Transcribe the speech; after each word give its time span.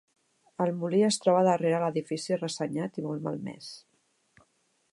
El 0.63 0.71
molí 0.77 1.01
es 1.07 1.19
troba 1.25 1.43
darrere 1.49 1.81
l'edifici 1.83 2.39
ressenyat 2.39 2.97
i 3.03 3.07
molt 3.09 3.25
malmés. 3.29 3.69